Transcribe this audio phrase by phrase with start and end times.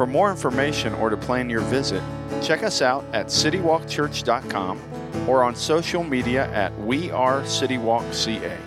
[0.00, 2.02] For more information or to plan your visit,
[2.40, 8.58] check us out at citywalkchurch.com or on social media at We Are CityWalkCA.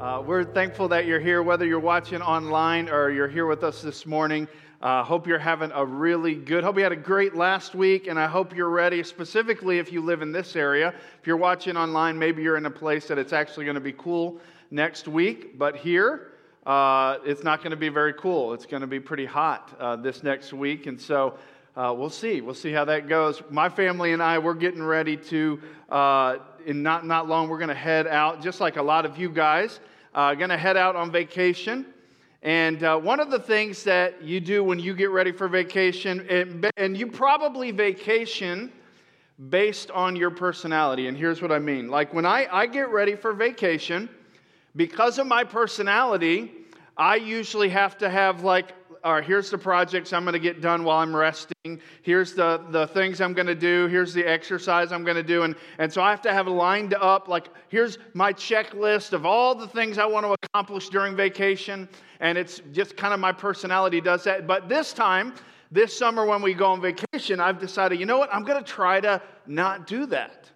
[0.00, 3.82] Uh, we're thankful that you're here, whether you're watching online or you're here with us
[3.82, 4.46] this morning.
[4.80, 8.16] Uh, hope you're having a really good, hope you had a great last week, and
[8.16, 10.94] I hope you're ready, specifically if you live in this area.
[11.20, 13.94] If you're watching online, maybe you're in a place that it's actually going to be
[13.94, 16.27] cool next week, but here,
[16.68, 18.52] uh, it's not going to be very cool.
[18.52, 20.86] It's going to be pretty hot uh, this next week.
[20.86, 21.38] And so
[21.74, 22.42] uh, we'll see.
[22.42, 23.42] We'll see how that goes.
[23.48, 27.70] My family and I, we're getting ready to, uh, in not, not long, we're going
[27.70, 29.80] to head out, just like a lot of you guys,
[30.14, 31.86] uh, going to head out on vacation.
[32.42, 36.26] And uh, one of the things that you do when you get ready for vacation,
[36.28, 38.70] and, and you probably vacation
[39.48, 41.06] based on your personality.
[41.06, 44.10] And here's what I mean like when I, I get ready for vacation,
[44.76, 46.52] because of my personality,
[46.98, 50.60] I usually have to have like, all right, here's the projects I'm going to get
[50.60, 51.80] done while I'm resting.
[52.02, 53.86] Here's the, the things I'm going to do.
[53.86, 55.44] Here's the exercise I'm going to do.
[55.44, 59.54] And, and so I have to have lined up, like, here's my checklist of all
[59.54, 61.88] the things I want to accomplish during vacation.
[62.18, 64.48] And it's just kind of my personality does that.
[64.48, 65.34] But this time,
[65.70, 68.34] this summer when we go on vacation, I've decided, you know what?
[68.34, 70.50] I'm going to try to not do that.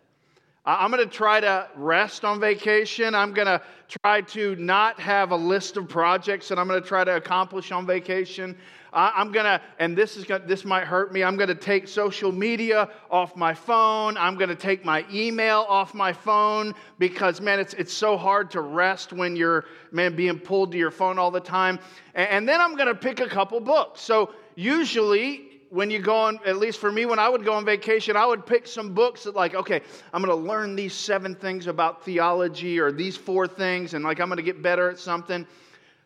[0.65, 3.17] I'm going to try to rest on vacation.
[3.17, 3.61] I'm going to
[4.01, 7.73] try to not have a list of projects that I'm going to try to accomplish
[7.73, 8.57] on vacation.
[8.95, 11.25] I'm going to, and this is going this might hurt me.
[11.25, 14.17] I'm going to take social media off my phone.
[14.19, 18.51] I'm going to take my email off my phone because man, it's it's so hard
[18.51, 21.79] to rest when you're man being pulled to your phone all the time.
[22.15, 24.03] And, and then I'm going to pick a couple books.
[24.03, 27.65] So usually when you go on, at least for me, when I would go on
[27.65, 29.81] vacation, I would pick some books that, like, okay,
[30.13, 34.21] I'm going to learn these seven things about theology or these four things, and like
[34.21, 35.47] I'm going to get better at something.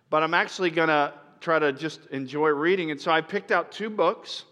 [0.09, 2.93] But I'm actually going to try to just enjoy reading.
[2.93, 4.45] And so I picked out two books.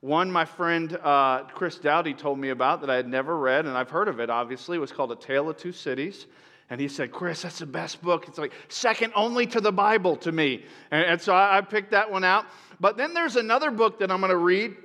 [0.00, 3.78] One, my friend uh, Chris Dowdy told me about that I had never read, and
[3.78, 4.76] I've heard of it, obviously.
[4.76, 6.26] It was called A Tale of Two Cities.
[6.70, 8.28] And he said, Chris, that's the best book.
[8.28, 10.64] It's like second only to the Bible to me.
[10.90, 12.44] And, and so I, I picked that one out.
[12.78, 14.76] But then there's another book that I'm going to read,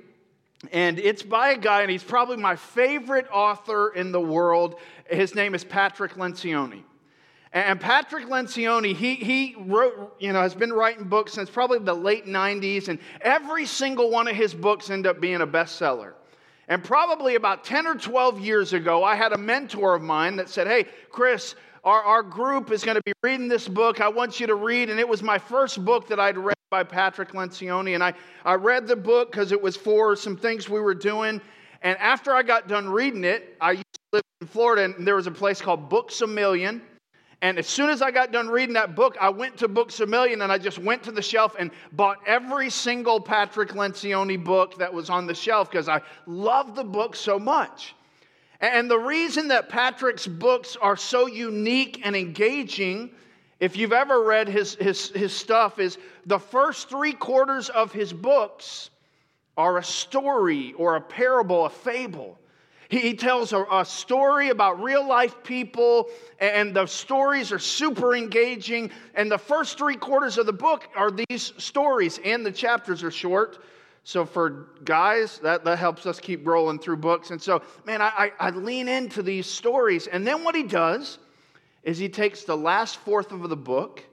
[0.72, 4.76] and it's by a guy, and he's probably my favorite author in the world.
[5.08, 6.82] His name is Patrick Lencioni.
[7.52, 11.94] And Patrick Lencioni, he, he wrote, you know, has been writing books since probably the
[11.94, 16.14] late 90s, and every single one of his books end up being a bestseller.
[16.66, 20.48] And probably about 10 or 12 years ago, I had a mentor of mine that
[20.48, 24.00] said, Hey, Chris, our, our group is going to be reading this book.
[24.00, 24.90] I want you to read.
[24.90, 27.94] And it was my first book that I'd read by Patrick Lencioni.
[27.94, 28.14] And I,
[28.44, 31.40] I read the book because it was for some things we were doing.
[31.82, 35.16] And after I got done reading it, I used to live in Florida, and there
[35.16, 36.80] was a place called Books a Million.
[37.42, 40.06] And as soon as I got done reading that book, I went to Books a
[40.06, 44.78] Million and I just went to the shelf and bought every single Patrick Lencioni book
[44.78, 47.94] that was on the shelf because I loved the book so much.
[48.72, 53.10] And the reason that Patrick's books are so unique and engaging,
[53.60, 58.10] if you've ever read his, his, his stuff, is the first three quarters of his
[58.10, 58.88] books
[59.58, 62.38] are a story or a parable, a fable.
[62.88, 66.08] He tells a, a, story about real life people,
[66.38, 68.90] and the stories are super engaging.
[69.14, 73.10] And the first three quarters of the book are these stories, and the chapters are
[73.10, 73.62] short.
[74.06, 77.30] So for guys, that, that helps us keep rolling through books.
[77.30, 80.06] And so, man, I, I, I lean into these stories.
[80.06, 81.18] And then what he does
[81.82, 84.04] is he takes the last fourth of the book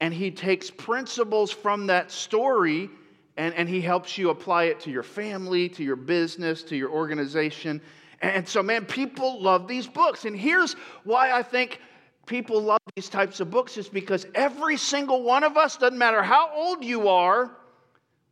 [0.00, 2.90] and he takes principles from that story
[3.38, 6.90] and, and he helps you apply it to your family, to your business, to your
[6.90, 7.80] organization.
[8.20, 10.26] And so, man, people love these books.
[10.26, 10.74] And here's
[11.04, 11.80] why I think
[12.26, 16.22] people love these types of books is because every single one of us, doesn't matter
[16.22, 17.50] how old you are,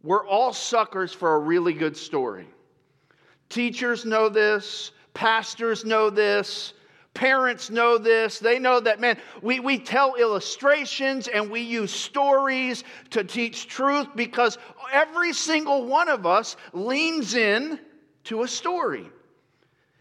[0.03, 2.49] we're all suckers for a really good story.
[3.49, 6.73] Teachers know this, pastors know this,
[7.15, 8.39] parents know this.
[8.39, 14.09] They know that, man, we, we tell illustrations and we use stories to teach truth
[14.15, 14.59] because
[14.93, 17.79] every single one of us leans in
[18.25, 19.09] to a story.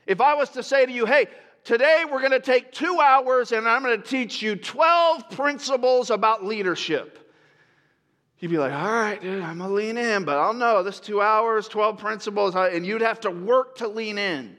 [0.06, 1.28] If I was to say to you, hey,
[1.64, 6.10] today we're going to take two hours and I'm going to teach you 12 principles
[6.12, 7.29] about leadership.
[8.40, 11.02] You'd be like, all right, dude, I'm going to lean in, but I'll know this
[11.02, 14.56] two hours, 12 principles, and you'd have to work to lean in.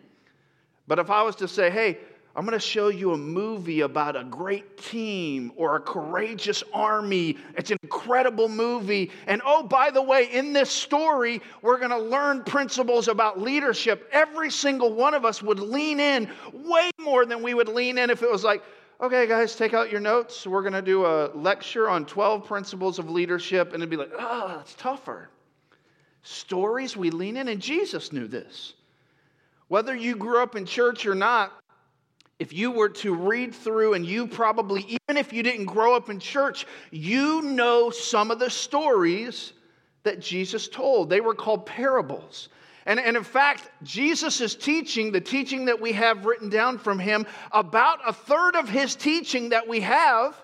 [0.86, 1.98] But if I was to say, hey,
[2.36, 7.36] I'm going to show you a movie about a great team or a courageous army.
[7.56, 9.10] It's an incredible movie.
[9.26, 14.08] And oh, by the way, in this story, we're going to learn principles about leadership.
[14.12, 18.10] Every single one of us would lean in way more than we would lean in
[18.10, 18.62] if it was like,
[19.00, 20.46] okay, guys, take out your notes.
[20.46, 23.68] We're going to do a lecture on 12 principles of leadership.
[23.68, 25.30] And it'd be like, ah, oh, it's tougher.
[26.22, 28.74] Stories, we lean in, and Jesus knew this.
[29.68, 31.52] Whether you grew up in church or not,
[32.38, 36.10] if you were to read through, and you probably, even if you didn't grow up
[36.10, 39.52] in church, you know some of the stories
[40.02, 41.08] that Jesus told.
[41.08, 42.48] They were called parables.
[42.86, 46.98] And, and in fact, Jesus is teaching, the teaching that we have written down from
[46.98, 50.34] him, about a third of his teaching that we have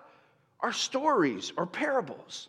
[0.61, 2.49] are stories or parables.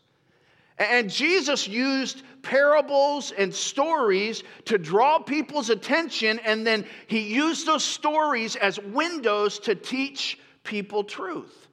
[0.77, 7.83] And Jesus used parables and stories to draw people's attention, and then he used those
[7.83, 11.67] stories as windows to teach people truth.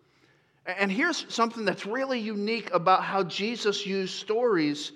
[0.67, 4.93] And here's something that's really unique about how Jesus used stories.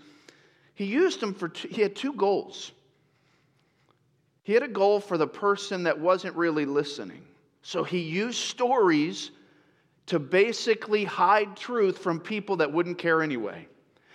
[0.74, 2.72] He used them for, two, he had two goals.
[4.48, 7.22] He had a goal for the person that wasn't really listening.
[7.60, 9.30] So he used stories
[10.06, 13.68] to basically hide truth from people that wouldn't care anyway.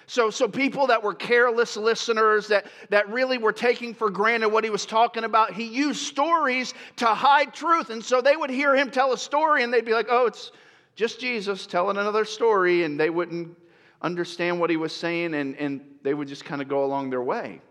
[0.07, 4.63] So, so people that were careless listeners, that, that really were taking for granted what
[4.63, 7.91] he was talking about, he used stories to hide truth.
[7.91, 10.51] And so they would hear him tell a story and they'd be like, oh, it's
[10.95, 12.85] just Jesus telling another story.
[12.85, 13.56] And they wouldn't
[14.01, 17.21] understand what he was saying and, and they would just kind of go along their
[17.21, 17.62] way.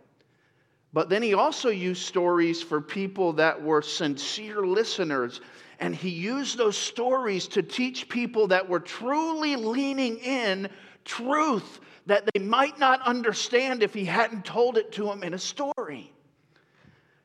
[0.93, 5.41] But then he also used stories for people that were sincere listeners.
[5.81, 10.69] And he used those stories to teach people that were truly leaning in
[11.05, 15.39] truth that they might not understand if he hadn't told it to them in a
[15.39, 16.13] story.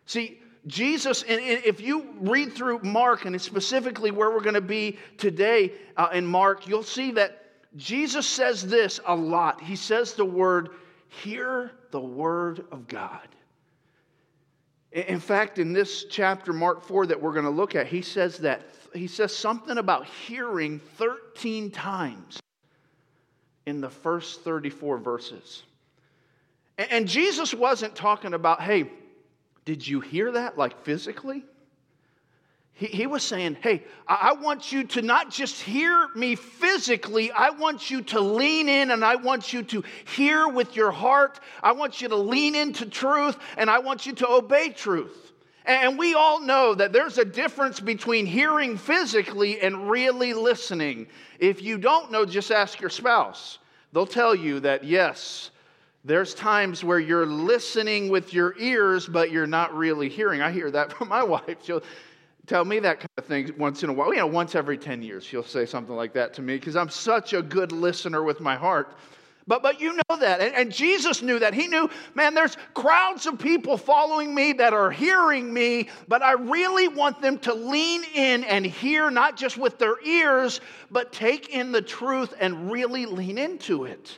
[0.06, 5.74] See, Jesus, if you read through Mark, and specifically where we're going to be today
[5.96, 7.44] uh, in Mark, you'll see that
[7.76, 9.62] Jesus says this a lot.
[9.62, 10.70] He says the word,
[11.08, 13.28] hear the word of God.
[14.92, 18.38] In fact, in this chapter, Mark 4, that we're going to look at, he says
[18.40, 18.62] that
[18.94, 22.40] he says something about hearing 13 times
[23.66, 25.64] in the first 34 verses.
[26.78, 28.90] And Jesus wasn't talking about, hey,
[29.66, 31.44] did you hear that like physically?
[32.78, 37.50] He, he was saying, hey, I want you to not just hear me physically, I
[37.50, 39.84] want you to lean in and I want you to
[40.16, 41.40] hear with your heart.
[41.64, 45.34] I want you to lean into truth and I want you to obey truth.
[45.66, 51.08] And we all know that there's a difference between hearing physically and really listening.
[51.40, 53.58] If you don't know, just ask your spouse.
[53.92, 55.50] They'll tell you that, yes,
[56.06, 60.42] there's times where you're listening with your ears, but you're not really hearing.
[60.42, 61.58] I hear that from my wife.
[61.64, 61.84] She'll
[62.48, 64.14] tell me that kind of thing once in a while.
[64.14, 66.90] You know, once every 10 years, she'll say something like that to me because I'm
[66.90, 68.98] such a good listener with my heart.
[69.46, 70.42] But, but you know that.
[70.42, 71.54] And, and Jesus knew that.
[71.54, 76.34] He knew, man, there's crowds of people following me that are hearing me, but I
[76.34, 80.60] really want them to lean in and hear, not just with their ears,
[80.92, 84.18] but take in the truth and really lean into it.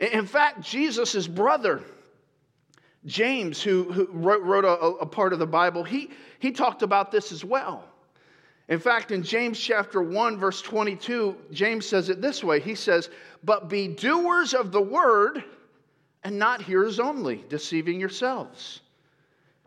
[0.00, 1.82] In fact, Jesus' brother,
[3.06, 7.10] James, who, who wrote, wrote a, a part of the Bible, he, he talked about
[7.10, 7.84] this as well.
[8.68, 13.08] In fact, in James chapter 1, verse 22, James says it this way He says,
[13.42, 15.42] But be doers of the word
[16.24, 18.80] and not hearers only, deceiving yourselves.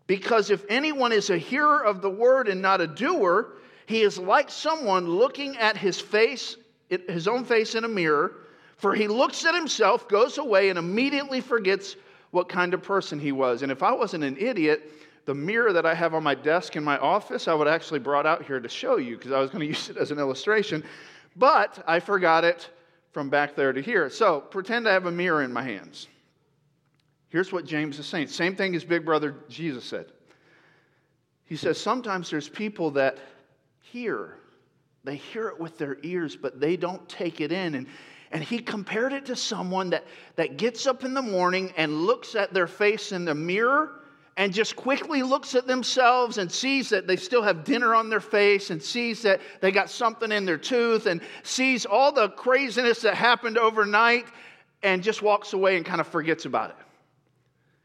[0.06, 3.54] Because if anyone is a hearer of the word and not a doer,
[3.86, 6.56] he is like someone looking at his face,
[6.88, 8.36] his own face in a mirror,
[8.76, 11.96] for he looks at himself, goes away, and immediately forgets
[12.32, 13.62] what kind of person he was.
[13.62, 14.90] And if I wasn't an idiot,
[15.26, 18.26] the mirror that I have on my desk in my office, I would actually brought
[18.26, 20.82] out here to show you because I was going to use it as an illustration,
[21.36, 22.68] but I forgot it
[23.12, 24.10] from back there to here.
[24.10, 26.08] So pretend I have a mirror in my hands.
[27.28, 28.28] Here's what James is saying.
[28.28, 30.06] Same thing as Big Brother Jesus said.
[31.44, 33.18] He says sometimes there's people that
[33.80, 34.36] hear,
[35.04, 37.74] they hear it with their ears, but they don't take it in.
[37.74, 37.86] And,
[38.32, 42.34] and he compared it to someone that, that gets up in the morning and looks
[42.34, 44.00] at their face in the mirror
[44.38, 48.20] and just quickly looks at themselves and sees that they still have dinner on their
[48.20, 53.02] face and sees that they got something in their tooth and sees all the craziness
[53.02, 54.24] that happened overnight
[54.82, 56.76] and just walks away and kind of forgets about it.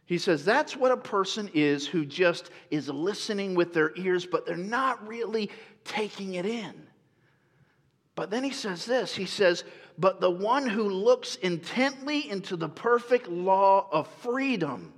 [0.06, 4.46] He says that's what a person is who just is listening with their ears, but
[4.46, 5.51] they're not really
[5.84, 6.88] taking it in.
[8.16, 9.66] But then he says this he says,
[9.98, 14.94] but the one who looks intently into the perfect law of freedom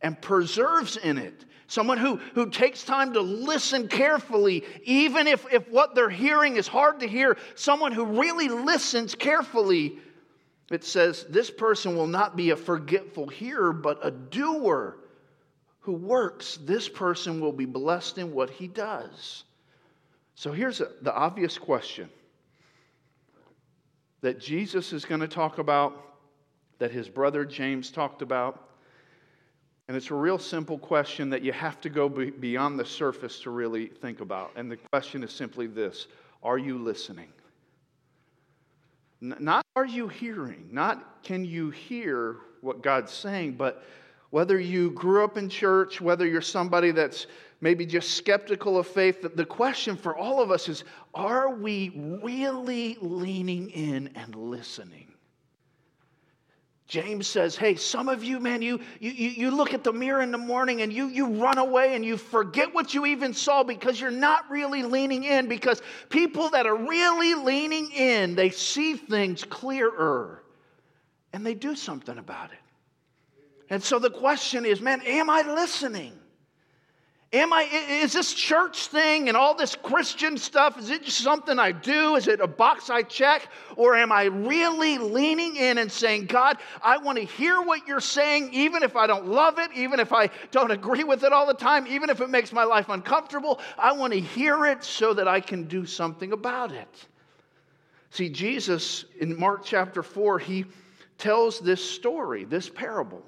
[0.00, 1.44] and preserves in it.
[1.66, 6.66] Someone who, who takes time to listen carefully, even if, if what they're hearing is
[6.66, 7.36] hard to hear.
[7.54, 9.98] Someone who really listens carefully.
[10.70, 14.96] It says, This person will not be a forgetful hearer, but a doer
[15.80, 16.58] who works.
[16.60, 19.44] This person will be blessed in what he does.
[20.34, 22.08] So here's a, the obvious question
[24.20, 26.16] that Jesus is going to talk about,
[26.78, 28.68] that his brother James talked about.
[29.88, 33.50] And it's a real simple question that you have to go beyond the surface to
[33.50, 34.52] really think about.
[34.56, 36.06] And the question is simply this
[36.42, 37.32] Are you listening?
[39.20, 43.84] Not are you hearing, not can you hear what God's saying, but
[44.30, 47.26] whether you grew up in church, whether you're somebody that's
[47.60, 52.96] maybe just skeptical of faith, the question for all of us is are we really
[53.00, 55.10] leaning in and listening?
[56.90, 60.32] James says, Hey, some of you, man, you, you, you look at the mirror in
[60.32, 64.00] the morning and you, you run away and you forget what you even saw because
[64.00, 65.46] you're not really leaning in.
[65.46, 70.42] Because people that are really leaning in, they see things clearer
[71.32, 72.58] and they do something about it.
[73.72, 76.19] And so the question is, man, am I listening?
[77.32, 77.62] Am I,
[78.02, 82.16] is this church thing and all this Christian stuff, is it just something I do?
[82.16, 83.46] Is it a box I check?
[83.76, 88.00] Or am I really leaning in and saying, God, I want to hear what you're
[88.00, 91.46] saying, even if I don't love it, even if I don't agree with it all
[91.46, 93.60] the time, even if it makes my life uncomfortable?
[93.78, 97.06] I want to hear it so that I can do something about it.
[98.10, 100.64] See, Jesus in Mark chapter 4, he
[101.16, 103.22] tells this story, this parable.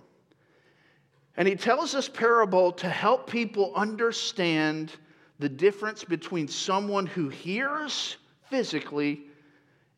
[1.36, 4.92] And he tells this parable to help people understand
[5.38, 8.16] the difference between someone who hears
[8.50, 9.22] physically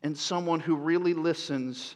[0.01, 1.95] and someone who really listens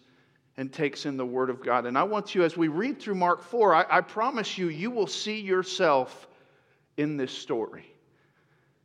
[0.58, 1.86] and takes in the Word of God.
[1.86, 4.92] And I want you, as we read through Mark 4, I, I promise you, you
[4.92, 6.28] will see yourself
[6.98, 7.86] in this story.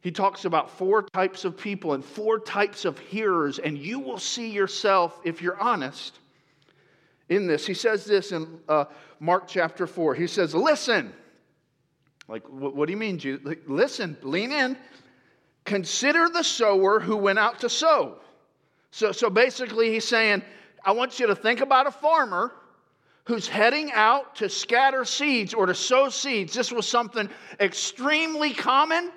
[0.00, 4.18] He talks about four types of people and four types of hearers, and you will
[4.18, 6.20] see yourself, if you're honest,
[7.28, 7.66] in this.
[7.66, 8.84] He says this in uh,
[9.20, 10.14] Mark chapter 4.
[10.14, 11.12] He says, Listen.
[12.26, 13.42] Like, what, what do you mean, Jesus?
[13.66, 14.78] listen, lean in.
[15.64, 18.16] Consider the sower who went out to sow.
[18.90, 20.42] So, so basically, he's saying,
[20.84, 22.52] I want you to think about a farmer
[23.24, 26.54] who's heading out to scatter seeds or to sow seeds.
[26.54, 27.28] This was something
[27.58, 29.10] extremely common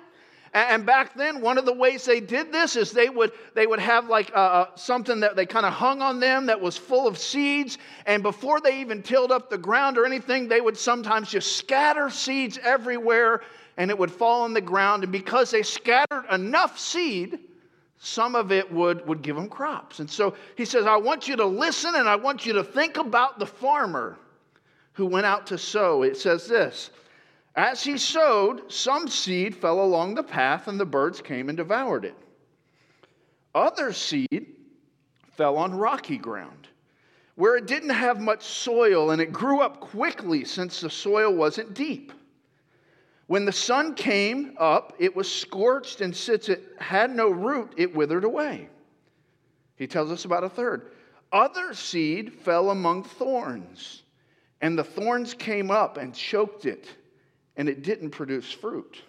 [0.54, 3.80] and back then, one of the ways they did this is they would, they would
[3.80, 7.06] have like uh, uh something that they kind of hung on them that was full
[7.06, 7.78] of seeds.
[8.06, 12.10] And before they even tilled up the ground or anything, they would sometimes just scatter
[12.10, 13.42] seeds everywhere
[13.76, 15.04] and it would fall on the ground.
[15.04, 17.38] And because they scattered enough seed,
[17.98, 20.00] some of it would, would give them crops.
[20.00, 22.96] And so he says, I want you to listen and I want you to think
[22.96, 24.18] about the farmer
[24.92, 26.02] who went out to sow.
[26.02, 26.90] It says this
[27.58, 32.04] as he sowed, some seed fell along the path, and the birds came and devoured
[32.04, 32.14] it.
[33.52, 34.54] Other seed
[35.32, 36.68] fell on rocky ground,
[37.34, 41.74] where it didn't have much soil, and it grew up quickly since the soil wasn't
[41.74, 42.12] deep.
[43.26, 47.92] When the sun came up, it was scorched, and since it had no root, it
[47.92, 48.68] withered away.
[49.74, 50.92] He tells us about a third.
[51.32, 54.04] Other seed fell among thorns,
[54.60, 56.86] and the thorns came up and choked it
[57.58, 59.02] and it didn't produce fruit.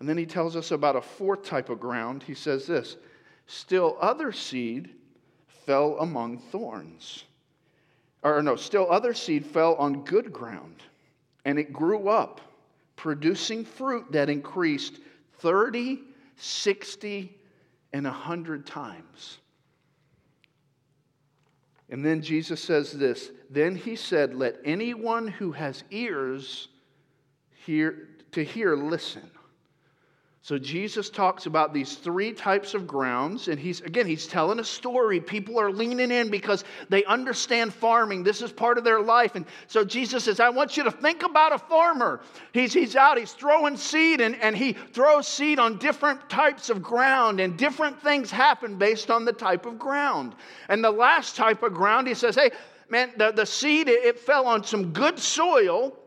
[0.00, 2.24] And then he tells us about a fourth type of ground.
[2.24, 2.96] He says this
[3.46, 4.90] Still other seed
[5.66, 7.24] fell among thorns.
[8.22, 10.82] Or no, still other seed fell on good ground,
[11.44, 12.40] and it grew up,
[12.96, 14.98] producing fruit that increased
[15.40, 16.00] 30,
[16.36, 17.38] 60,
[17.92, 19.38] and 100 times.
[21.90, 26.68] And then Jesus says this Then he said, Let anyone who has ears
[27.64, 29.30] hear, to hear, listen.
[30.44, 34.64] So Jesus talks about these three types of grounds, and he's again, he's telling a
[34.64, 35.18] story.
[35.18, 38.22] People are leaning in because they understand farming.
[38.22, 39.36] This is part of their life.
[39.36, 42.20] And so Jesus says, I want you to think about a farmer.
[42.52, 46.82] He's, he's out, he's throwing seed, and, and he throws seed on different types of
[46.82, 50.34] ground, and different things happen based on the type of ground.
[50.68, 52.50] And the last type of ground, he says, Hey,
[52.90, 55.98] man, the, the seed, it, it fell on some good soil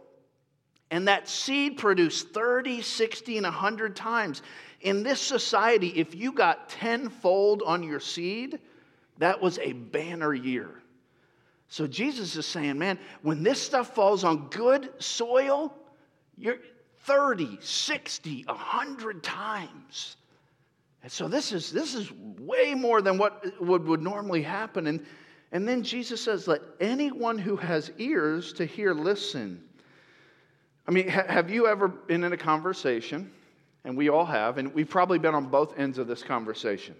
[0.89, 4.41] and that seed produced 30, 60, and 100 times.
[4.81, 8.59] In this society, if you got tenfold on your seed,
[9.17, 10.69] that was a banner year.
[11.67, 15.73] So Jesus is saying, man, when this stuff falls on good soil,
[16.37, 16.59] you're
[17.01, 20.15] 30, 60, 100 times.
[21.03, 24.87] And so this is, this is way more than what would, would normally happen.
[24.87, 25.05] And,
[25.51, 29.63] and then Jesus says, Let anyone who has ears to hear listen.
[30.87, 33.31] I mean, ha- have you ever been in a conversation?
[33.83, 36.95] And we all have, and we've probably been on both ends of this conversation.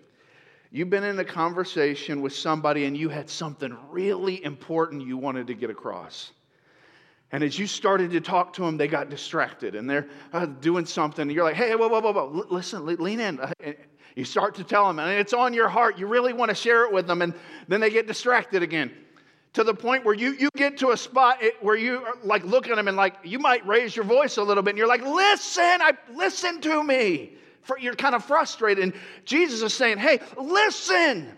[0.71, 5.47] You've been in a conversation with somebody and you had something really important you wanted
[5.47, 6.31] to get across.
[7.31, 10.85] And as you started to talk to them, they got distracted and they're uh, doing
[10.85, 11.23] something.
[11.23, 13.39] And you're like, hey, whoa, whoa, whoa, whoa, listen, lean in.
[13.39, 13.51] Uh,
[14.15, 15.99] you start to tell them, and it's on your heart.
[15.99, 17.33] You really want to share it with them, and
[17.67, 18.91] then they get distracted again
[19.57, 22.75] to the point where you, you get to a spot where you like look at
[22.75, 25.63] them and like you might raise your voice a little bit and you're like listen
[25.63, 27.31] i listen to me
[27.63, 28.93] For, you're kind of frustrated and
[29.25, 31.35] jesus is saying hey listen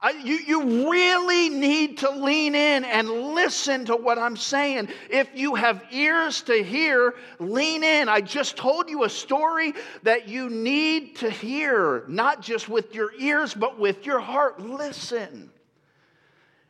[0.00, 4.90] I, you, you really need to lean in and listen to what I'm saying.
[5.10, 8.08] If you have ears to hear, lean in.
[8.08, 9.74] I just told you a story
[10.04, 14.60] that you need to hear, not just with your ears, but with your heart.
[14.60, 15.50] Listen.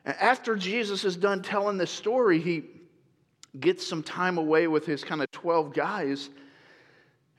[0.08, 2.64] After Jesus is done telling this story, he
[3.58, 6.30] gets some time away with his kind of 12 guys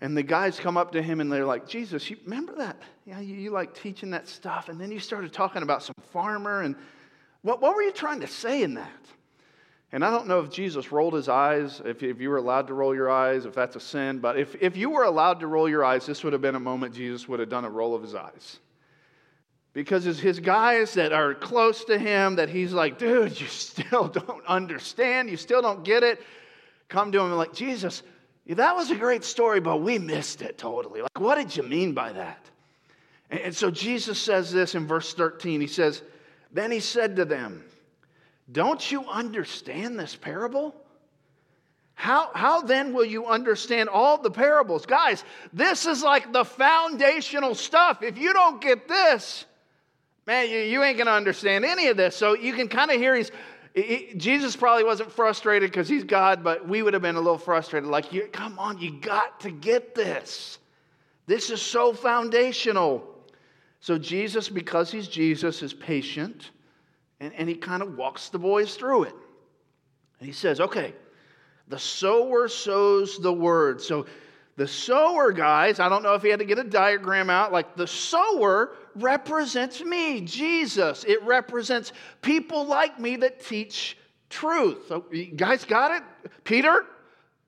[0.02, 2.78] and the guys come up to him and they're like, Jesus, you remember that?
[3.06, 4.70] Yeah, you, you like teaching that stuff.
[4.70, 6.62] And then you started talking about some farmer.
[6.62, 6.76] And
[7.42, 9.06] what, what were you trying to say in that?
[9.92, 12.76] And I don't know if Jesus rolled his eyes, if, if you were allowed to
[12.76, 14.20] roll your eyes, if that's a sin.
[14.20, 16.60] But if, if you were allowed to roll your eyes, this would have been a
[16.60, 18.60] moment Jesus would have done a roll of his eyes.
[19.80, 24.10] Because it's his guys that are close to him that he's like, dude, you still
[24.10, 25.30] don't understand.
[25.30, 26.22] You still don't get it.
[26.90, 28.04] Come to him and like, Jesus,
[28.46, 31.02] that was a great story, but we missed it totally.
[31.02, 32.46] Like, what did you mean by that?
[33.30, 35.62] And so Jesus says this in verse 13.
[35.62, 36.04] He says,
[36.52, 37.64] Then he said to them,
[38.52, 40.76] Don't you understand this parable?
[41.94, 44.86] How, how then will you understand all the parables?
[44.86, 48.04] Guys, this is like the foundational stuff.
[48.04, 49.46] If you don't get this,
[50.30, 52.16] man, you, you ain't going to understand any of this.
[52.16, 53.32] So you can kind of hear he's
[53.74, 57.38] he, Jesus probably wasn't frustrated because he's God, but we would have been a little
[57.38, 57.90] frustrated.
[57.90, 60.60] Like, come on, you got to get this.
[61.26, 63.08] This is so foundational.
[63.80, 66.52] So, Jesus, because he's Jesus, is patient
[67.20, 69.16] and, and he kind of walks the boys through it.
[70.20, 70.94] And he says, okay,
[71.68, 73.82] the sower sows the word.
[73.82, 74.06] So,
[74.58, 77.78] the sower, guys, I don't know if he had to get a diagram out, like
[77.78, 81.04] the sower represents me, Jesus.
[81.06, 83.98] It represents people like me that teach
[84.30, 84.86] truth.
[84.88, 86.32] So, you guys got it?
[86.44, 86.86] Peter,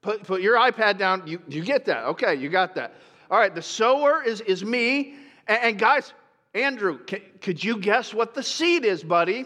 [0.01, 1.23] put, put your iPad down.
[1.25, 2.05] You, you get that.
[2.05, 2.95] Okay, you got that.
[3.29, 5.15] All right, the sower is, is me.
[5.47, 6.13] And, and guys,
[6.53, 6.99] Andrew,
[7.41, 9.45] could you guess what the seed is, buddy?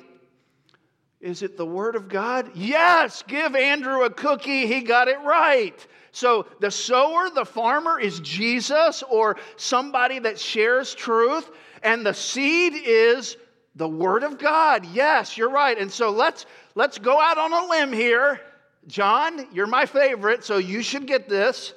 [1.21, 2.51] Is it the Word of God?
[2.55, 4.67] Yes, give Andrew a cookie.
[4.67, 5.75] He got it right.
[6.11, 11.49] So the sower, the farmer, is Jesus or somebody that shares truth,
[11.83, 13.37] and the seed is
[13.75, 14.85] the Word of God.
[14.85, 15.77] Yes, you're right.
[15.77, 18.41] And so let's let's go out on a limb here.
[18.87, 21.73] John, you're my favorite, so you should get this.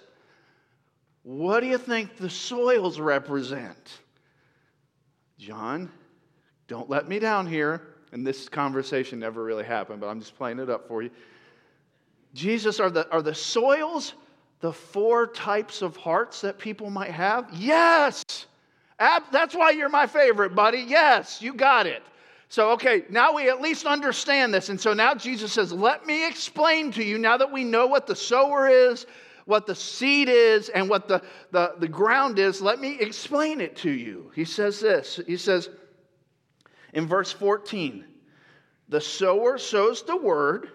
[1.23, 4.01] What do you think the soils represent?
[5.39, 5.91] John,
[6.67, 7.83] don't let me down here.
[8.13, 11.11] And this conversation never really happened, but I'm just playing it up for you.
[12.35, 14.15] Jesus, are the, are the soils
[14.61, 17.49] the four types of hearts that people might have?
[17.53, 18.25] Yes.
[18.99, 20.81] That's why you're my favorite, buddy.
[20.81, 22.03] Yes, you got it.
[22.49, 24.71] So, okay, now we at least understand this.
[24.71, 28.07] And so now Jesus says, Let me explain to you, now that we know what
[28.07, 29.07] the sower is,
[29.45, 33.77] what the seed is, and what the, the, the ground is, let me explain it
[33.77, 34.33] to you.
[34.35, 35.69] He says this He says
[36.95, 38.05] in verse 14,
[38.89, 40.71] The sower sows the word.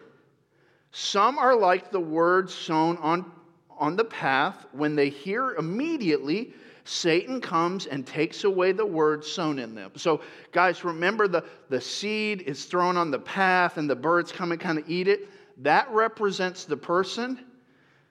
[0.92, 3.32] Some are like the word sown on
[3.78, 6.54] on the path, when they hear immediately,
[6.86, 9.92] Satan comes and takes away the word sown in them.
[9.96, 14.52] So, guys, remember the, the seed is thrown on the path and the birds come
[14.52, 15.30] and kind of eat it.
[15.60, 17.40] That represents the person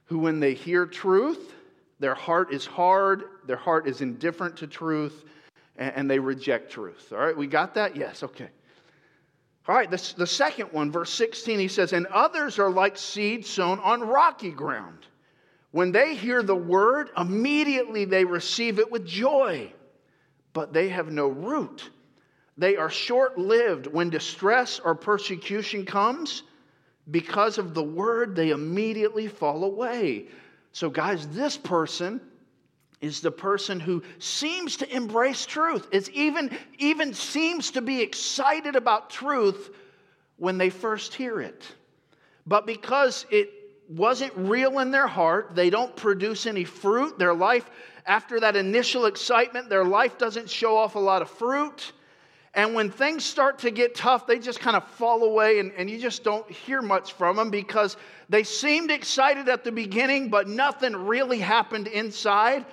[0.07, 1.53] who, when they hear truth,
[1.99, 5.25] their heart is hard, their heart is indifferent to truth,
[5.77, 7.13] and, and they reject truth.
[7.13, 7.95] All right, we got that?
[7.95, 8.49] Yes, okay.
[9.69, 13.47] All right, the, the second one, verse 16, he says, And others are like seed
[13.47, 15.07] sown on rocky ground.
[15.73, 19.73] When they hear the word, immediately they receive it with joy,
[20.53, 21.91] but they have no root.
[22.59, 23.87] They are short lived.
[23.87, 26.43] When distress or persecution comes,
[27.11, 30.27] because of the word, they immediately fall away.
[30.73, 32.21] So, guys, this person
[33.01, 35.89] is the person who seems to embrace truth.
[35.91, 39.71] It's even, even seems to be excited about truth
[40.37, 41.67] when they first hear it.
[42.47, 43.62] But because it
[43.97, 45.55] wasn't real in their heart.
[45.55, 47.19] They don't produce any fruit.
[47.19, 47.69] Their life,
[48.07, 51.93] after that initial excitement, their life doesn't show off a lot of fruit.
[52.55, 55.89] And when things start to get tough, they just kind of fall away and, and
[55.89, 57.97] you just don't hear much from them because
[58.29, 62.67] they seemed excited at the beginning, but nothing really happened inside.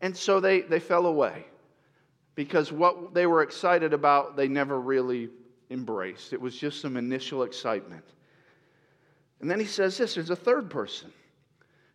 [0.00, 1.44] And so they, they fell away
[2.34, 5.30] because what they were excited about, they never really
[5.70, 6.32] embraced.
[6.32, 8.04] It was just some initial excitement.
[9.40, 11.12] And then he says this there's a third person.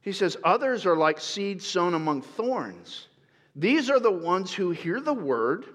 [0.02, 3.08] He says, Others are like seed sown among thorns.
[3.56, 5.66] These are the ones who hear the word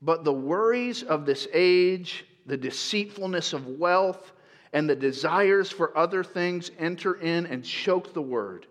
[0.00, 4.32] but the worries of this age, the deceitfulness of wealth,
[4.72, 8.66] and the desires for other things enter in and choke the word,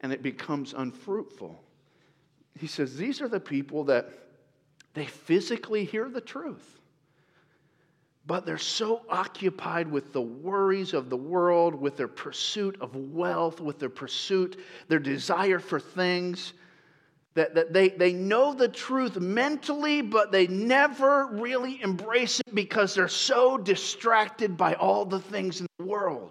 [0.00, 1.62] and it becomes unfruitful.
[2.58, 4.10] He says, These are the people that
[4.94, 6.80] they physically hear the truth,
[8.26, 13.60] but they're so occupied with the worries of the world, with their pursuit of wealth,
[13.60, 14.58] with their pursuit,
[14.88, 16.52] their desire for things
[17.34, 22.94] that, that they, they know the truth mentally, but they never really embrace it because
[22.94, 26.30] they're so distracted by all the things in the world.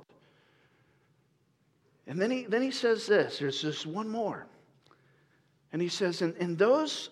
[2.08, 4.48] And then he, then he says this there's just one more.
[5.72, 7.10] And he says, and, and those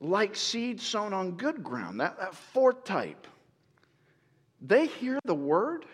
[0.00, 3.26] like seed sown on good ground, that, that fourth type,
[4.64, 5.84] they hear the word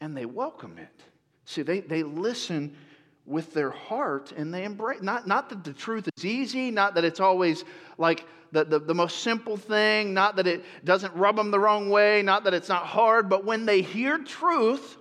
[0.00, 1.02] and they welcome it.
[1.44, 2.76] See, they, they listen
[3.24, 7.04] with their heart and they embrace not, not that the truth is easy not that
[7.04, 7.64] it's always
[7.98, 11.88] like the, the, the, most simple thing not that it doesn't rub them the wrong
[11.88, 14.96] way not that it's not hard but when they hear truth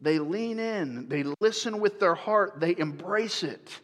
[0.00, 3.78] they lean in they listen with their heart they embrace it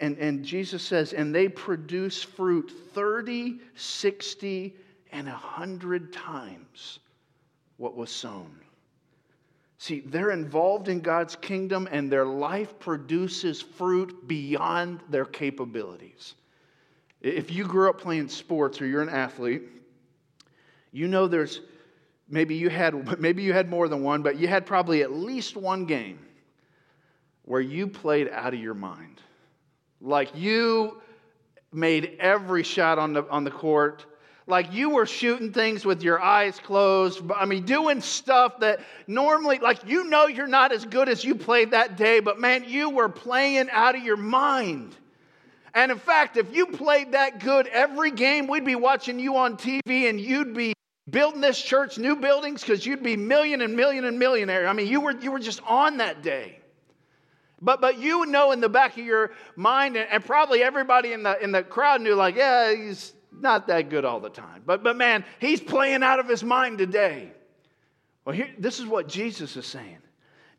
[0.00, 4.76] and, and jesus says and they produce fruit 30 60
[5.14, 6.98] and a 100 times
[7.78, 8.60] what was sown
[9.84, 16.36] See, they're involved in God's kingdom and their life produces fruit beyond their capabilities.
[17.20, 19.62] If you grew up playing sports or you're an athlete,
[20.92, 21.60] you know there's
[22.30, 25.54] maybe you had maybe you had more than one, but you had probably at least
[25.54, 26.18] one game
[27.42, 29.20] where you played out of your mind.
[30.00, 31.02] Like you
[31.72, 34.06] made every shot on the on the court
[34.46, 37.22] like you were shooting things with your eyes closed.
[37.34, 41.34] I mean, doing stuff that normally, like you know, you're not as good as you
[41.34, 44.94] played that day, but man, you were playing out of your mind.
[45.74, 49.56] And in fact, if you played that good every game, we'd be watching you on
[49.56, 50.72] TV and you'd be
[51.10, 54.68] building this church new buildings because you'd be million and million and millionaire.
[54.68, 56.60] I mean, you were, you were just on that day.
[57.60, 61.22] But, but you know in the back of your mind, and, and probably everybody in
[61.22, 64.62] the, in the crowd knew, like, yeah, he's, not that good all the time.
[64.64, 67.30] But, but man, he's playing out of his mind today.
[68.24, 69.98] Well, here, this is what Jesus is saying.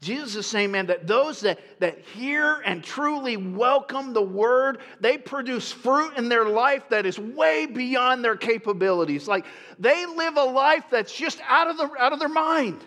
[0.01, 5.17] Jesus is saying, man, that those that, that hear and truly welcome the word, they
[5.17, 9.27] produce fruit in their life that is way beyond their capabilities.
[9.27, 9.45] Like
[9.79, 12.83] they live a life that's just out of, the, out of their mind.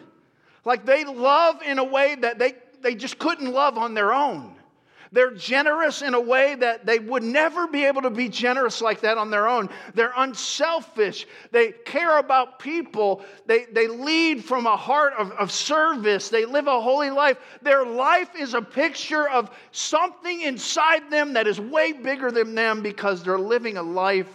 [0.65, 4.55] Like they love in a way that they, they just couldn't love on their own.
[5.13, 9.01] They're generous in a way that they would never be able to be generous like
[9.01, 9.71] that on their own.
[9.95, 11.27] They're unselfish.
[11.51, 13.25] They care about people.
[13.47, 16.29] They, they lead from a heart of, of service.
[16.29, 17.39] They live a holy life.
[17.63, 22.83] Their life is a picture of something inside them that is way bigger than them
[22.83, 24.31] because they're living a life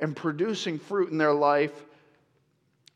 [0.00, 1.84] and producing fruit in their life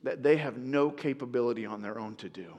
[0.03, 2.55] that they have no capability on their own to do.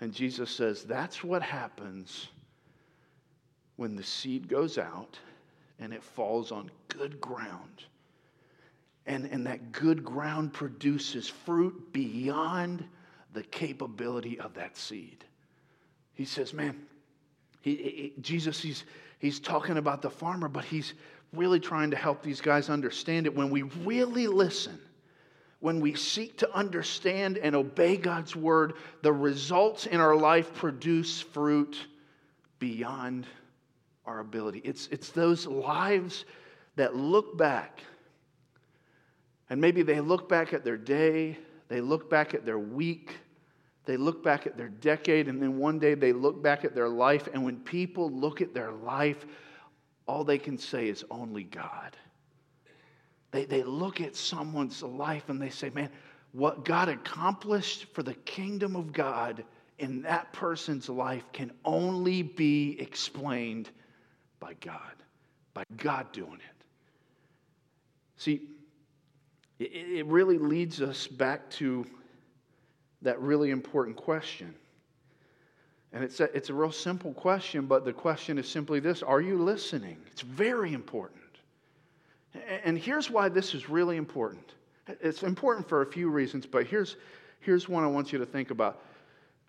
[0.00, 2.28] And Jesus says that's what happens
[3.76, 5.18] when the seed goes out
[5.78, 7.84] and it falls on good ground.
[9.06, 12.84] And, and that good ground produces fruit beyond
[13.32, 15.24] the capability of that seed.
[16.14, 16.80] He says, man,
[17.60, 18.84] he, he, Jesus, he's,
[19.18, 20.94] he's talking about the farmer, but he's
[21.32, 23.34] really trying to help these guys understand it.
[23.34, 24.78] When we really listen,
[25.60, 31.20] when we seek to understand and obey God's word, the results in our life produce
[31.20, 31.76] fruit
[32.58, 33.26] beyond
[34.06, 34.60] our ability.
[34.64, 36.24] It's, it's those lives
[36.76, 37.80] that look back,
[39.50, 41.38] and maybe they look back at their day,
[41.68, 43.16] they look back at their week,
[43.84, 46.88] they look back at their decade, and then one day they look back at their
[46.88, 47.28] life.
[47.32, 49.26] And when people look at their life,
[50.06, 51.96] all they can say is only God.
[53.30, 55.90] They, they look at someone's life and they say, man,
[56.32, 59.44] what God accomplished for the kingdom of God
[59.78, 63.70] in that person's life can only be explained
[64.40, 64.94] by God,
[65.52, 66.64] by God doing it.
[68.16, 68.42] See,
[69.58, 71.86] it, really leads us back to
[73.02, 74.54] that really important question
[75.92, 79.20] And it's a, it's a real simple question, but the question is simply this Are
[79.20, 79.96] you listening?
[80.10, 81.20] It's very important.
[82.64, 84.54] And here's why this is really important.
[84.88, 86.96] It's important for a few reasons, but here's,
[87.40, 88.80] here's one I want you to think about.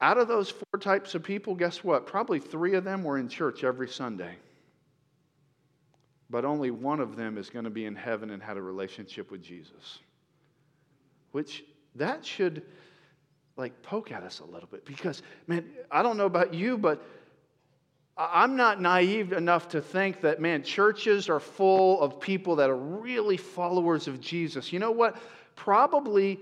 [0.02, 2.06] Out of those four types of people, guess what?
[2.06, 4.36] Probably three of them were in church every Sunday.
[6.30, 9.32] But only one of them is going to be in heaven and had a relationship
[9.32, 10.00] with Jesus.
[11.32, 11.64] Which
[11.96, 12.64] that should
[13.58, 17.02] like poke at us a little bit because, man, I don't know about you, but
[18.18, 22.78] I'm not naive enough to think that, man, churches are full of people that are
[22.78, 24.72] really followers of Jesus.
[24.72, 25.18] You know what?
[25.56, 26.40] Probably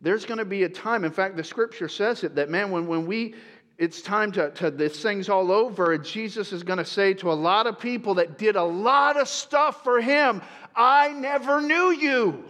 [0.00, 2.88] there's going to be a time, in fact, the scripture says it, that, man, when,
[2.88, 3.34] when we,
[3.82, 7.32] it's time to, to this thing's all over, and Jesus is going to say to
[7.32, 10.40] a lot of people that did a lot of stuff for him,
[10.76, 12.44] I never knew you.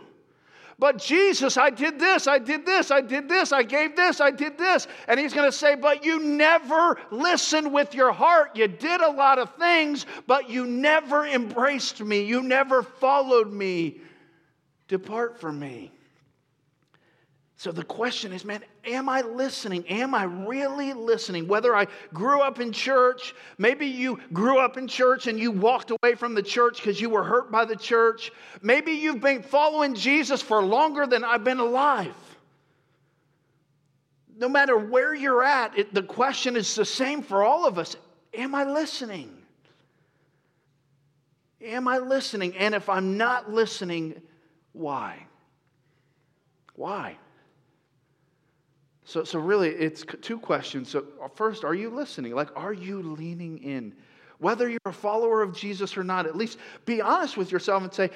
[0.78, 4.30] But Jesus, I did this, I did this, I did this, I gave this, I
[4.30, 4.86] did this.
[5.08, 8.54] And he's going to say, But you never listened with your heart.
[8.54, 12.24] You did a lot of things, but you never embraced me.
[12.24, 14.02] You never followed me.
[14.86, 15.92] Depart from me.
[17.62, 19.86] So the question is, man, am I listening?
[19.86, 21.46] Am I really listening?
[21.46, 25.92] Whether I grew up in church, maybe you grew up in church and you walked
[25.92, 28.32] away from the church because you were hurt by the church.
[28.62, 32.16] Maybe you've been following Jesus for longer than I've been alive.
[34.36, 37.94] No matter where you're at, it, the question is the same for all of us.
[38.34, 39.32] Am I listening?
[41.60, 42.56] Am I listening?
[42.56, 44.20] And if I'm not listening,
[44.72, 45.28] why?
[46.74, 47.18] Why?
[49.04, 50.88] So, so really, it's two questions.
[50.88, 52.34] So, first, are you listening?
[52.34, 53.94] Like, are you leaning in?
[54.38, 57.92] Whether you're a follower of Jesus or not, at least be honest with yourself and
[57.92, 58.10] say,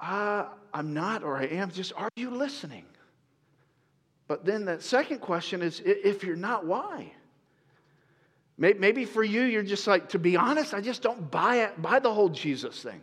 [0.00, 1.70] uh, I'm not or I am.
[1.70, 2.84] Just, are you listening?
[4.28, 7.12] But then that second question is, if you're not, why?
[8.58, 11.98] Maybe for you, you're just like, to be honest, I just don't buy it, buy
[11.98, 13.00] the whole Jesus thing.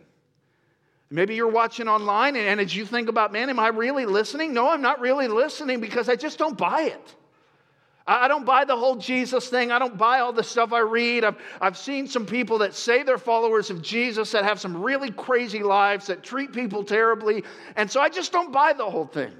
[1.10, 4.52] Maybe you're watching online, and as you think about, man, am I really listening?
[4.52, 7.14] No, I'm not really listening because I just don't buy it.
[8.06, 9.72] I don't buy the whole Jesus thing.
[9.72, 11.24] I don't buy all the stuff I read.
[11.24, 15.10] I've, I've seen some people that say they're followers of Jesus that have some really
[15.10, 17.44] crazy lives that treat people terribly.
[17.76, 19.32] And so I just don't buy the whole thing.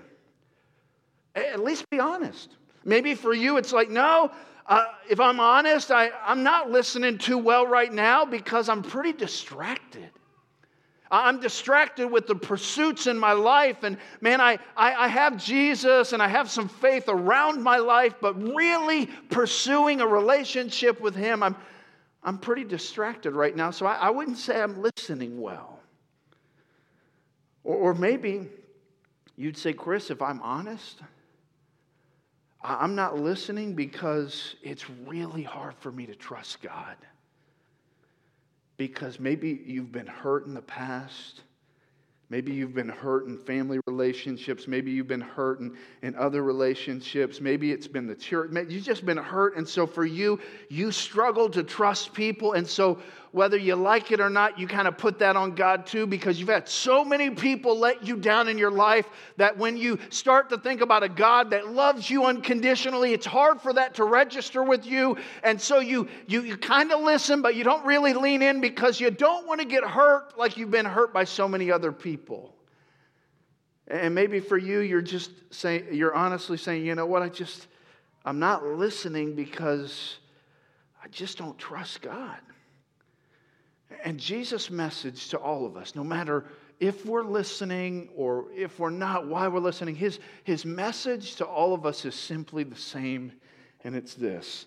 [1.35, 2.57] At least be honest.
[2.87, 4.31] Maybe for you, it's like, no,
[4.67, 9.13] uh, if I'm honest, I, I'm not listening too well right now because I'm pretty
[9.13, 10.09] distracted.
[11.11, 13.83] I'm distracted with the pursuits in my life.
[13.83, 18.15] And man, I, I, I, have Jesus and I have some faith around my life,
[18.21, 21.57] but really pursuing a relationship with Him, I'm,
[22.23, 23.71] I'm pretty distracted right now.
[23.71, 25.79] So I, I wouldn't say I'm listening well.
[27.65, 28.49] Or, or maybe
[29.37, 31.01] you'd say, Chris, if I'm honest,
[32.63, 36.97] I'm not listening because it's really hard for me to trust God
[38.77, 41.43] because maybe you've been hurt in the past.
[42.31, 44.67] Maybe you've been hurt in family relationships.
[44.67, 47.41] Maybe you've been hurt in, in other relationships.
[47.41, 48.51] Maybe it's been the church.
[48.51, 49.57] Maybe you've just been hurt.
[49.57, 52.55] And so for you, you struggle to trust people.
[52.55, 53.01] And so
[53.35, 56.39] whether you like it or not, you kind of put that on God too, because
[56.39, 60.51] you've had so many people let you down in your life that when you start
[60.51, 64.63] to think about a God that loves you unconditionally, it's hard for that to register
[64.63, 65.17] with you.
[65.43, 69.01] And so you, you, you kind of listen, but you don't really lean in because
[69.01, 72.55] you don't want to get hurt like you've been hurt by so many other people.
[73.89, 77.67] And maybe for you, you're just saying, you're honestly saying, you know what, I just,
[78.25, 80.19] I'm not listening because
[81.03, 82.39] I just don't trust God.
[84.03, 86.45] And Jesus' message to all of us, no matter
[86.81, 91.73] if we're listening or if we're not, why we're listening, his, his message to all
[91.75, 93.33] of us is simply the same,
[93.85, 94.67] and it's this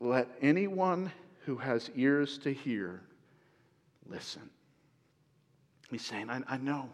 [0.00, 1.12] Let anyone
[1.44, 3.02] who has ears to hear
[4.06, 4.50] listen.
[5.90, 6.88] He's saying, I, I know.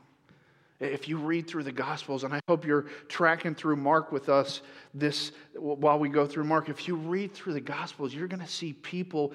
[0.81, 4.61] If you read through the Gospels, and I hope you're tracking through Mark with us
[4.93, 8.47] this while we go through Mark, if you read through the Gospels, you're going to
[8.47, 9.33] see people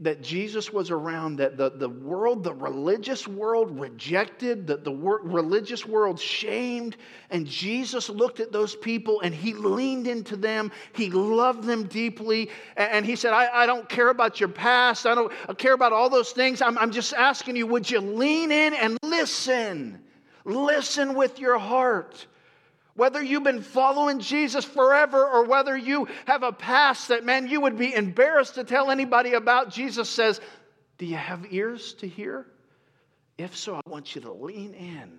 [0.00, 5.20] that Jesus was around that the, the world, the religious world rejected, that the wor-
[5.22, 6.96] religious world shamed.
[7.28, 10.72] And Jesus looked at those people and he leaned into them.
[10.94, 12.48] He loved them deeply.
[12.76, 15.06] And he said, I, I don't care about your past.
[15.06, 16.62] I don't I care about all those things.
[16.62, 20.02] I'm, I'm just asking you, would you lean in and listen?
[20.46, 22.26] Listen with your heart.
[23.00, 27.58] Whether you've been following Jesus forever or whether you have a past that, man, you
[27.62, 30.38] would be embarrassed to tell anybody about, Jesus says,
[30.98, 32.46] Do you have ears to hear?
[33.38, 35.18] If so, I want you to lean in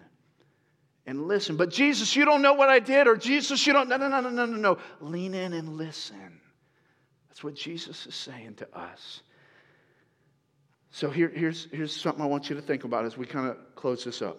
[1.07, 1.57] and listen.
[1.57, 3.89] But Jesus, you don't know what I did, or Jesus, you don't.
[3.89, 4.77] No, no, no, no, no, no, no.
[4.99, 6.39] Lean in and listen.
[7.29, 9.23] That's what Jesus is saying to us.
[10.91, 13.57] So here, here's, here's something I want you to think about as we kind of
[13.73, 14.37] close this up.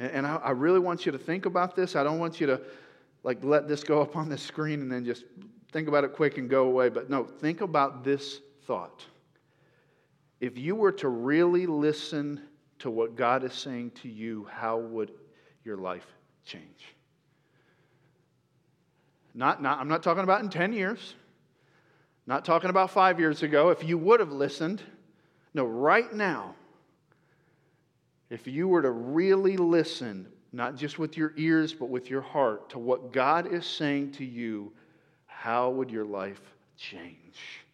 [0.00, 1.94] And, I really want you to think about this.
[1.94, 2.62] I don't want you to
[3.22, 5.24] like let this go up on the screen and then just
[5.72, 6.88] think about it quick and go away.
[6.88, 9.04] But no, think about this thought.
[10.40, 12.40] If you were to really listen
[12.78, 15.12] to what God is saying to you, how would
[15.64, 16.06] your life
[16.46, 16.94] change?
[19.34, 21.14] Not, not, I'm not talking about in 10 years,
[22.26, 23.68] not talking about five years ago.
[23.68, 24.82] If you would have listened,
[25.52, 26.54] no, right now,
[28.30, 32.70] if you were to really listen, not just with your ears, but with your heart,
[32.70, 34.72] to what God is saying to you,
[35.26, 36.40] how would your life
[36.76, 37.64] change?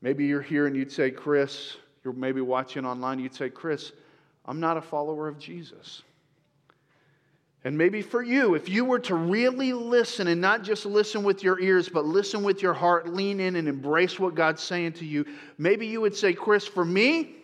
[0.00, 3.92] Maybe you're here and you'd say, Chris, you're maybe watching online, you'd say, Chris,
[4.46, 6.02] I'm not a follower of Jesus.
[7.64, 11.42] And maybe for you, if you were to really listen and not just listen with
[11.42, 15.04] your ears, but listen with your heart, lean in and embrace what God's saying to
[15.04, 15.26] you,
[15.58, 17.34] maybe you would say, Chris, for me,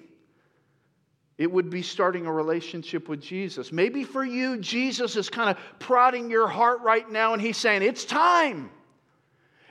[1.42, 3.72] it would be starting a relationship with Jesus.
[3.72, 7.82] Maybe for you, Jesus is kind of prodding your heart right now and he's saying,
[7.82, 8.70] It's time.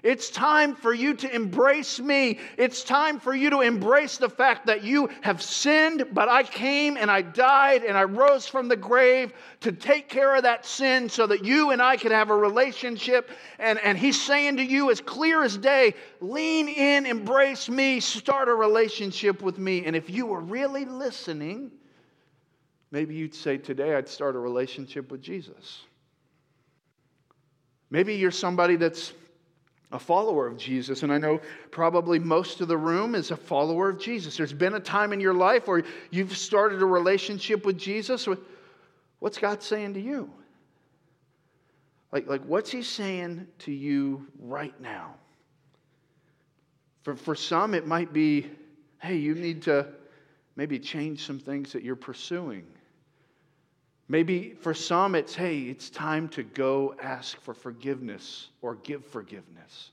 [0.04, 2.40] It's time for you to embrace me.
[2.58, 6.98] It's time for you to embrace the fact that you have sinned, but I came
[6.98, 11.08] and I died and I rose from the grave to take care of that sin
[11.08, 13.30] so that you and I could have a relationship.
[13.60, 18.50] And, and He's saying to you, as clear as day, lean in, embrace me, start
[18.50, 19.86] a relationship with me.
[19.86, 21.70] And if you were really listening,
[22.90, 25.82] maybe you'd say, Today I'd start a relationship with Jesus.
[27.92, 29.14] Maybe you're somebody that's
[29.92, 31.04] a follower of Jesus.
[31.04, 34.38] And I know probably most of the room is a follower of Jesus.
[34.38, 38.28] There's been a time in your life where you've started a relationship with Jesus.
[39.20, 40.32] What's God saying to you?
[42.12, 45.16] Like, like what's He saying to you right now?
[47.04, 48.50] For, for some, it might be
[49.02, 49.88] hey, you need to
[50.56, 52.66] maybe change some things that you're pursuing.
[54.12, 59.92] Maybe for some, it's, hey, it's time to go ask for forgiveness or give forgiveness.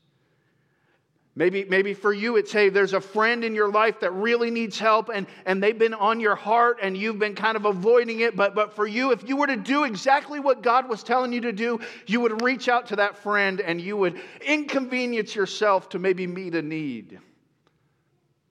[1.36, 4.76] Maybe, maybe for you, it's, hey, there's a friend in your life that really needs
[4.76, 8.34] help and, and they've been on your heart and you've been kind of avoiding it.
[8.34, 11.42] But, but for you, if you were to do exactly what God was telling you
[11.42, 11.78] to do,
[12.08, 16.56] you would reach out to that friend and you would inconvenience yourself to maybe meet
[16.56, 17.20] a need.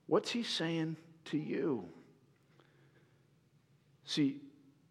[0.06, 1.84] What's he saying to you?
[4.06, 4.40] See,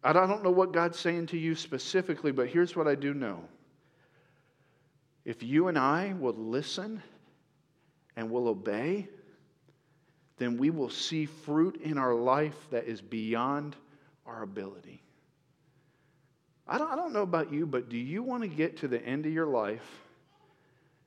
[0.02, 3.42] I don't know what God's saying to you specifically, but here's what I do know.
[5.24, 7.02] If you and I will listen
[8.16, 9.08] and will obey,
[10.38, 13.76] then we will see fruit in our life that is beyond
[14.24, 15.02] our ability.
[16.66, 19.04] I don't, I don't know about you, but do you want to get to the
[19.04, 20.00] end of your life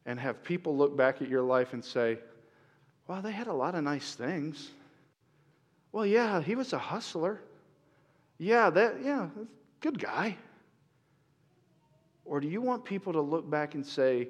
[0.05, 2.17] and have people look back at your life and say,
[3.07, 4.71] wow, they had a lot of nice things?
[5.91, 7.39] Well, yeah, he was a hustler
[8.41, 9.27] yeah, that, yeah,
[9.81, 10.35] good guy.
[12.25, 14.29] Or do you want people to look back and say,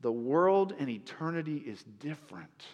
[0.00, 2.64] the world and eternity is different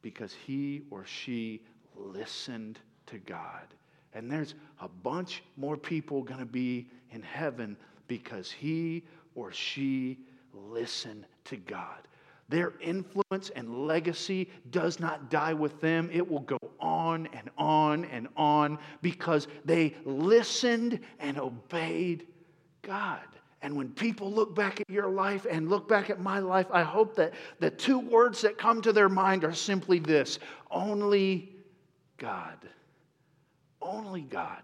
[0.00, 1.60] because he or she
[1.94, 3.66] listened to God?
[4.14, 7.76] And there's a bunch more people going to be in heaven
[8.08, 9.04] because he
[9.34, 10.18] or she
[10.54, 12.08] listened to God.
[12.50, 16.10] Their influence and legacy does not die with them.
[16.12, 22.26] It will go on and on and on because they listened and obeyed
[22.82, 23.20] God.
[23.62, 26.82] And when people look back at your life and look back at my life, I
[26.82, 30.40] hope that the two words that come to their mind are simply this
[30.72, 31.54] only
[32.16, 32.58] God.
[33.80, 34.62] Only God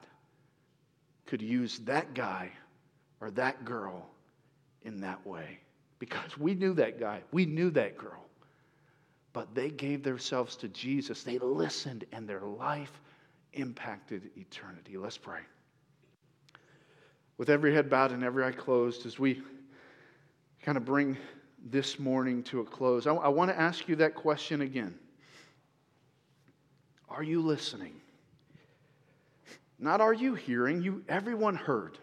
[1.24, 2.50] could use that guy
[3.20, 4.08] or that girl
[4.82, 5.60] in that way
[5.98, 8.24] because we knew that guy, we knew that girl.
[9.32, 11.22] But they gave themselves to Jesus.
[11.22, 12.92] They listened, and their life
[13.52, 14.96] impacted eternity.
[14.96, 15.40] Let's pray.
[17.38, 19.42] With every head bowed and every eye closed, as we
[20.62, 21.18] kind of bring
[21.70, 24.94] this morning to a close, I, I want to ask you that question again.
[27.08, 28.00] Are you listening?
[29.78, 31.98] Not are you hearing, you everyone heard.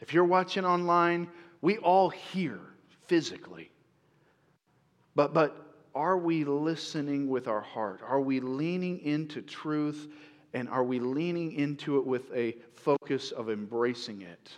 [0.00, 1.28] If you're watching online,
[1.62, 2.60] we all hear
[3.06, 3.70] physically.
[5.14, 8.00] But, but are we listening with our heart?
[8.06, 10.08] Are we leaning into truth
[10.52, 14.52] and are we leaning into it with a focus of embracing it?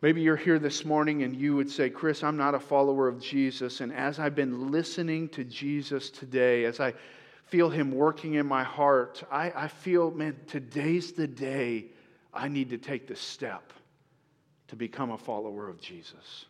[0.00, 3.20] Maybe you're here this morning and you would say, Chris, I'm not a follower of
[3.20, 3.80] Jesus.
[3.80, 6.94] And as I've been listening to Jesus today, as I
[7.46, 11.86] feel him working in my heart, I, I feel, man, today's the day
[12.32, 13.72] I need to take the step
[14.68, 16.46] to become a follower of Jesus.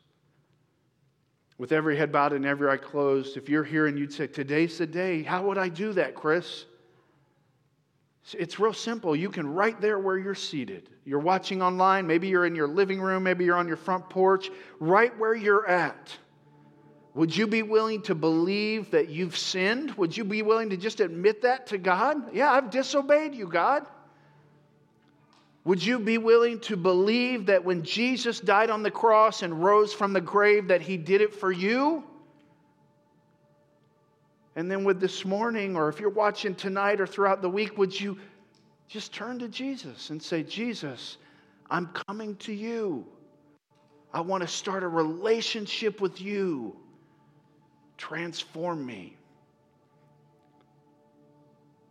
[1.57, 4.79] With every head bowed and every eye closed, if you're here and you'd say, Today's
[4.79, 6.66] the day, how would I do that, Chris?
[8.35, 9.16] It's real simple.
[9.16, 10.91] You can right there where you're seated.
[11.05, 14.51] You're watching online, maybe you're in your living room, maybe you're on your front porch,
[14.79, 16.12] right where you're at.
[17.14, 19.93] Would you be willing to believe that you've sinned?
[19.93, 22.35] Would you be willing to just admit that to God?
[22.35, 23.87] Yeah, I've disobeyed you, God.
[25.69, 29.93] Would you be willing to believe that when Jesus died on the cross and rose
[29.93, 32.05] from the grave that he did it for you?
[34.57, 38.01] And then with this morning or if you're watching tonight or throughout the week, would
[38.01, 38.16] you
[38.89, 41.19] just turn to Jesus and say, "Jesus,
[41.69, 43.07] I'm coming to you.
[44.14, 46.75] I want to start a relationship with you.
[47.99, 49.18] Transform me."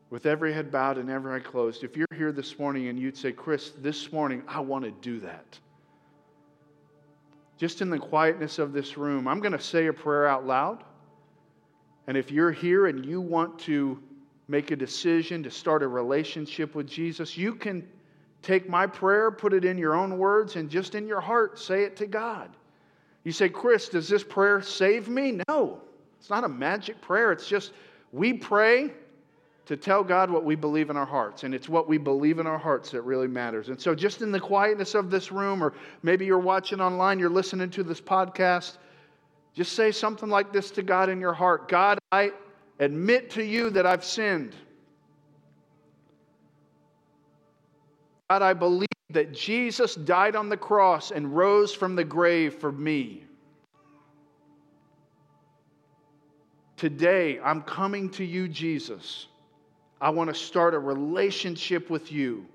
[0.09, 3.17] With every head bowed and every eye closed, if you're here this morning and you'd
[3.17, 5.59] say, Chris, this morning I want to do that.
[7.57, 10.83] Just in the quietness of this room, I'm going to say a prayer out loud.
[12.07, 13.99] And if you're here and you want to
[14.47, 17.85] make a decision to start a relationship with Jesus, you can
[18.41, 21.83] take my prayer, put it in your own words, and just in your heart say
[21.83, 22.55] it to God.
[23.25, 25.41] You say, Chris, does this prayer save me?
[25.49, 25.81] No,
[26.17, 27.33] it's not a magic prayer.
[27.33, 27.73] It's just
[28.13, 28.91] we pray
[29.67, 31.43] to tell God what we believe in our hearts.
[31.43, 33.67] And it's what we believe in our hearts that really matters.
[33.67, 37.29] And so, just in the quietness of this room, or maybe you're watching online, you're
[37.29, 38.77] listening to this podcast,
[39.53, 42.31] just say something like this to God in your heart God, I
[42.79, 44.55] admit to you that I've sinned.
[48.29, 52.71] God, I believe that Jesus died on the cross and rose from the grave for
[52.71, 53.23] me.
[56.77, 59.27] Today, I'm coming to you, Jesus
[59.99, 62.45] I want to start a relationship with you.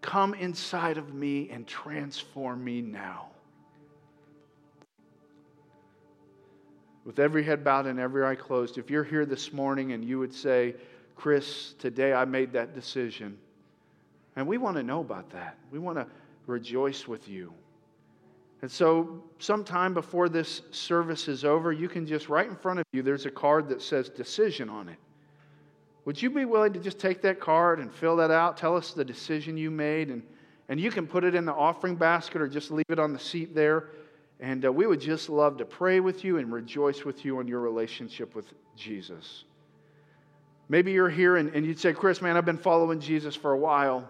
[0.00, 3.26] Come inside of me and transform me now.
[7.04, 10.18] With every head bowed and every eye closed, if you're here this morning and you
[10.18, 10.74] would say,
[11.16, 13.38] Chris, today I made that decision,
[14.36, 15.56] and we want to know about that.
[15.70, 16.06] We want to
[16.46, 17.52] rejoice with you.
[18.62, 22.84] And so, sometime before this service is over, you can just right in front of
[22.92, 24.98] you, there's a card that says decision on it.
[26.06, 28.56] Would you be willing to just take that card and fill that out?
[28.56, 30.22] Tell us the decision you made, and,
[30.68, 33.18] and you can put it in the offering basket or just leave it on the
[33.18, 33.88] seat there.
[34.38, 37.48] And uh, we would just love to pray with you and rejoice with you on
[37.48, 38.46] your relationship with
[38.76, 39.44] Jesus.
[40.68, 43.58] Maybe you're here and, and you'd say, Chris, man, I've been following Jesus for a
[43.58, 44.08] while.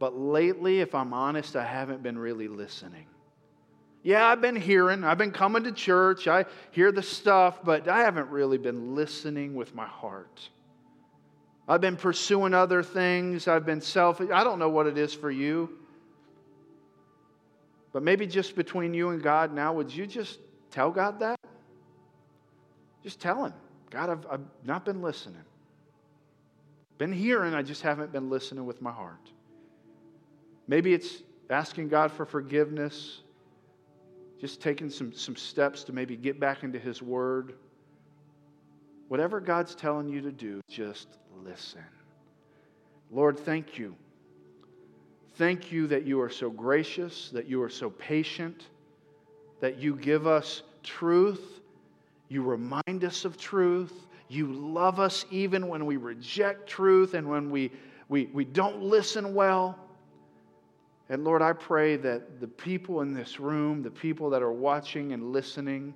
[0.00, 3.06] But lately, if I'm honest, I haven't been really listening.
[4.02, 8.00] Yeah, I've been hearing, I've been coming to church, I hear the stuff, but I
[8.00, 10.48] haven't really been listening with my heart.
[11.68, 14.30] I've been pursuing other things, I've been selfish.
[14.32, 15.78] I don't know what it is for you.
[17.92, 20.40] But maybe just between you and God now, would you just
[20.70, 21.38] tell God that?
[23.04, 23.52] Just tell Him,
[23.90, 25.44] God, I've, I've not been listening.
[26.98, 29.30] Been hearing, I just haven't been listening with my heart.
[30.66, 33.21] Maybe it's asking God for forgiveness
[34.42, 37.54] just taking some, some steps to maybe get back into His Word.
[39.06, 41.06] Whatever God's telling you to do, just
[41.44, 41.84] listen.
[43.12, 43.94] Lord, thank you.
[45.36, 48.66] Thank you that you are so gracious, that you are so patient,
[49.60, 51.60] that you give us truth,
[52.28, 53.92] you remind us of truth,
[54.28, 57.70] you love us even when we reject truth and when we,
[58.08, 59.78] we, we don't listen well.
[61.08, 65.12] And Lord, I pray that the people in this room, the people that are watching
[65.12, 65.94] and listening,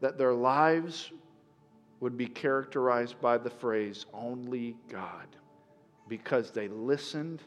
[0.00, 1.12] that their lives
[2.00, 5.28] would be characterized by the phrase, only God,
[6.08, 7.42] because they listened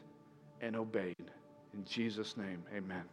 [0.60, 1.30] and obeyed.
[1.74, 3.04] In Jesus' name, amen.